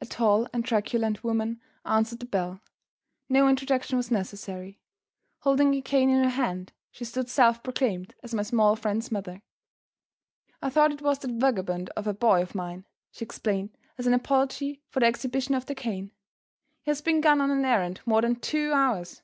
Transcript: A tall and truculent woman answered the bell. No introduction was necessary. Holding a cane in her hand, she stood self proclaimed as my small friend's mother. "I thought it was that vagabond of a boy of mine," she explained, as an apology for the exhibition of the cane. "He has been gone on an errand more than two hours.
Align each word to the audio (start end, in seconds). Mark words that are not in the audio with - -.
A 0.00 0.06
tall 0.06 0.46
and 0.52 0.64
truculent 0.64 1.24
woman 1.24 1.60
answered 1.84 2.20
the 2.20 2.26
bell. 2.26 2.60
No 3.28 3.48
introduction 3.48 3.96
was 3.96 4.08
necessary. 4.08 4.78
Holding 5.40 5.74
a 5.74 5.80
cane 5.82 6.10
in 6.10 6.22
her 6.22 6.30
hand, 6.30 6.72
she 6.92 7.04
stood 7.04 7.28
self 7.28 7.64
proclaimed 7.64 8.14
as 8.22 8.32
my 8.32 8.44
small 8.44 8.76
friend's 8.76 9.10
mother. 9.10 9.42
"I 10.62 10.70
thought 10.70 10.92
it 10.92 11.02
was 11.02 11.18
that 11.18 11.32
vagabond 11.40 11.90
of 11.96 12.06
a 12.06 12.14
boy 12.14 12.40
of 12.40 12.54
mine," 12.54 12.86
she 13.10 13.24
explained, 13.24 13.76
as 13.98 14.06
an 14.06 14.14
apology 14.14 14.80
for 14.90 15.00
the 15.00 15.06
exhibition 15.06 15.56
of 15.56 15.66
the 15.66 15.74
cane. 15.74 16.12
"He 16.82 16.92
has 16.92 17.00
been 17.02 17.20
gone 17.20 17.40
on 17.40 17.50
an 17.50 17.64
errand 17.64 18.00
more 18.06 18.22
than 18.22 18.36
two 18.36 18.70
hours. 18.72 19.22